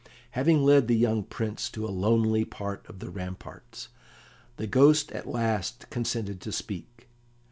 Having 0.31 0.63
led 0.65 0.87
the 0.87 0.95
young 0.95 1.21
Prince 1.21 1.69
to 1.69 1.85
a 1.85 1.93
lonely 1.95 2.43
part 2.43 2.83
of 2.89 2.97
the 2.97 3.11
ramparts, 3.11 3.89
the 4.57 4.65
Ghost 4.65 5.11
at 5.11 5.27
last 5.27 5.91
consented 5.91 6.41
to 6.41 6.51
speak. 6.51 7.07